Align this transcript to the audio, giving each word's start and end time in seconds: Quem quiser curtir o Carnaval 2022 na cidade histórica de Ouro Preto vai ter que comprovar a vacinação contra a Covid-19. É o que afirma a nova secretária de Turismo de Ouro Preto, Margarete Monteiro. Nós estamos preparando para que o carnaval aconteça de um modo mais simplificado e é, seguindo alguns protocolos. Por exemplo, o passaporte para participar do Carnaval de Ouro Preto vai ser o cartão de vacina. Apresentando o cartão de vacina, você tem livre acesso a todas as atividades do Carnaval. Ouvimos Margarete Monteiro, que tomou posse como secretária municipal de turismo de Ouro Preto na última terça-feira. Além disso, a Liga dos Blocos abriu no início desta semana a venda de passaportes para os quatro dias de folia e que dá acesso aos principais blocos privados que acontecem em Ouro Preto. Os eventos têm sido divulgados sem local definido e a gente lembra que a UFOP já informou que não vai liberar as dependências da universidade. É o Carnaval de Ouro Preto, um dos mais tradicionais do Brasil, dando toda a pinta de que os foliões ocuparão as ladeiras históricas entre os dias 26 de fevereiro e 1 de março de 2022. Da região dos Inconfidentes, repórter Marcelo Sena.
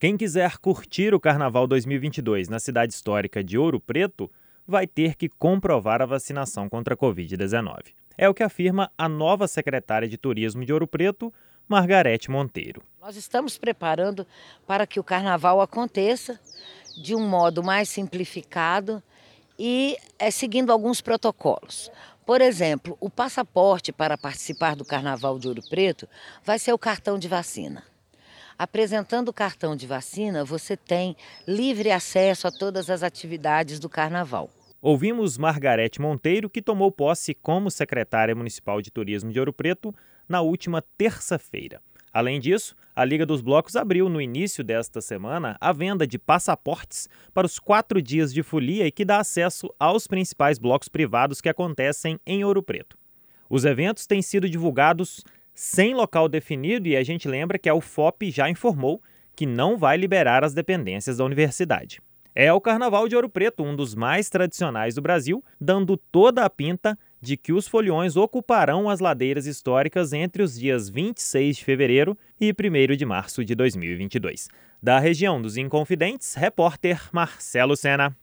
Quem 0.00 0.16
quiser 0.16 0.56
curtir 0.56 1.12
o 1.12 1.20
Carnaval 1.20 1.66
2022 1.66 2.48
na 2.48 2.58
cidade 2.58 2.94
histórica 2.94 3.44
de 3.44 3.58
Ouro 3.58 3.78
Preto 3.78 4.30
vai 4.66 4.86
ter 4.86 5.14
que 5.14 5.28
comprovar 5.28 6.00
a 6.00 6.06
vacinação 6.06 6.70
contra 6.70 6.94
a 6.94 6.96
Covid-19. 6.96 7.88
É 8.16 8.26
o 8.26 8.32
que 8.32 8.42
afirma 8.42 8.90
a 8.96 9.10
nova 9.10 9.46
secretária 9.46 10.08
de 10.08 10.16
Turismo 10.16 10.64
de 10.64 10.72
Ouro 10.72 10.86
Preto, 10.86 11.30
Margarete 11.68 12.30
Monteiro. 12.30 12.82
Nós 12.98 13.14
estamos 13.14 13.58
preparando 13.58 14.26
para 14.66 14.86
que 14.86 14.98
o 14.98 15.04
carnaval 15.04 15.60
aconteça 15.60 16.40
de 16.96 17.14
um 17.14 17.28
modo 17.28 17.62
mais 17.62 17.90
simplificado 17.90 19.02
e 19.58 19.98
é, 20.18 20.30
seguindo 20.30 20.72
alguns 20.72 21.02
protocolos. 21.02 21.92
Por 22.24 22.40
exemplo, 22.40 22.96
o 23.00 23.10
passaporte 23.10 23.92
para 23.92 24.16
participar 24.16 24.74
do 24.74 24.84
Carnaval 24.84 25.38
de 25.38 25.46
Ouro 25.46 25.60
Preto 25.68 26.08
vai 26.42 26.58
ser 26.58 26.72
o 26.72 26.78
cartão 26.78 27.18
de 27.18 27.28
vacina. 27.28 27.84
Apresentando 28.60 29.30
o 29.30 29.32
cartão 29.32 29.74
de 29.74 29.86
vacina, 29.86 30.44
você 30.44 30.76
tem 30.76 31.16
livre 31.48 31.90
acesso 31.90 32.46
a 32.46 32.50
todas 32.50 32.90
as 32.90 33.02
atividades 33.02 33.80
do 33.80 33.88
Carnaval. 33.88 34.50
Ouvimos 34.82 35.38
Margarete 35.38 35.98
Monteiro, 35.98 36.50
que 36.50 36.60
tomou 36.60 36.92
posse 36.92 37.32
como 37.32 37.70
secretária 37.70 38.34
municipal 38.34 38.82
de 38.82 38.90
turismo 38.90 39.32
de 39.32 39.38
Ouro 39.38 39.50
Preto 39.50 39.94
na 40.28 40.42
última 40.42 40.84
terça-feira. 40.98 41.80
Além 42.12 42.38
disso, 42.38 42.76
a 42.94 43.02
Liga 43.02 43.24
dos 43.24 43.40
Blocos 43.40 43.76
abriu 43.76 44.10
no 44.10 44.20
início 44.20 44.62
desta 44.62 45.00
semana 45.00 45.56
a 45.58 45.72
venda 45.72 46.06
de 46.06 46.18
passaportes 46.18 47.08
para 47.32 47.46
os 47.46 47.58
quatro 47.58 48.02
dias 48.02 48.30
de 48.30 48.42
folia 48.42 48.86
e 48.86 48.92
que 48.92 49.06
dá 49.06 49.20
acesso 49.20 49.74
aos 49.78 50.06
principais 50.06 50.58
blocos 50.58 50.88
privados 50.88 51.40
que 51.40 51.48
acontecem 51.48 52.20
em 52.26 52.44
Ouro 52.44 52.62
Preto. 52.62 52.98
Os 53.48 53.64
eventos 53.64 54.06
têm 54.06 54.20
sido 54.20 54.50
divulgados 54.50 55.24
sem 55.54 55.94
local 55.94 56.28
definido 56.28 56.88
e 56.88 56.96
a 56.96 57.02
gente 57.02 57.28
lembra 57.28 57.58
que 57.58 57.68
a 57.68 57.74
UFOP 57.74 58.30
já 58.30 58.48
informou 58.48 59.02
que 59.34 59.46
não 59.46 59.76
vai 59.76 59.96
liberar 59.96 60.44
as 60.44 60.54
dependências 60.54 61.16
da 61.16 61.24
universidade. 61.24 62.00
É 62.34 62.52
o 62.52 62.60
Carnaval 62.60 63.08
de 63.08 63.16
Ouro 63.16 63.28
Preto, 63.28 63.62
um 63.62 63.74
dos 63.74 63.94
mais 63.94 64.28
tradicionais 64.28 64.94
do 64.94 65.02
Brasil, 65.02 65.44
dando 65.60 65.96
toda 65.96 66.44
a 66.44 66.50
pinta 66.50 66.98
de 67.20 67.36
que 67.36 67.52
os 67.52 67.68
foliões 67.68 68.16
ocuparão 68.16 68.88
as 68.88 69.00
ladeiras 69.00 69.46
históricas 69.46 70.12
entre 70.12 70.42
os 70.42 70.58
dias 70.58 70.88
26 70.88 71.56
de 71.56 71.64
fevereiro 71.64 72.16
e 72.40 72.52
1 72.52 72.96
de 72.96 73.04
março 73.04 73.44
de 73.44 73.54
2022. 73.54 74.48
Da 74.82 74.98
região 74.98 75.42
dos 75.42 75.56
Inconfidentes, 75.56 76.34
repórter 76.34 77.08
Marcelo 77.12 77.76
Sena. 77.76 78.16